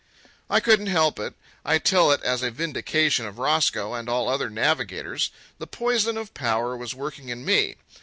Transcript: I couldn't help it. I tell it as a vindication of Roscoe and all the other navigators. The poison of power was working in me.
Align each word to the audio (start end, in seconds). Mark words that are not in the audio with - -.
I 0.49 0.59
couldn't 0.61 0.87
help 0.87 1.19
it. 1.19 1.35
I 1.63 1.77
tell 1.77 2.09
it 2.11 2.23
as 2.23 2.41
a 2.41 2.49
vindication 2.49 3.27
of 3.27 3.37
Roscoe 3.37 3.93
and 3.93 4.09
all 4.09 4.25
the 4.25 4.31
other 4.33 4.49
navigators. 4.49 5.29
The 5.59 5.67
poison 5.67 6.17
of 6.17 6.33
power 6.33 6.75
was 6.75 6.95
working 6.95 7.29
in 7.29 7.45
me. 7.45 7.75